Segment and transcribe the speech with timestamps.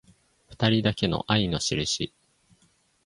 [0.49, 2.11] ふたりだけの愛のしるし